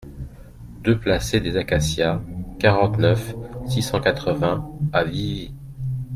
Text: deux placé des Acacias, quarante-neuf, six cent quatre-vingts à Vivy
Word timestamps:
deux 0.83 0.97
placé 0.99 1.39
des 1.41 1.57
Acacias, 1.57 2.19
quarante-neuf, 2.57 3.35
six 3.67 3.83
cent 3.83 4.01
quatre-vingts 4.01 4.67
à 4.93 5.03
Vivy 5.03 5.53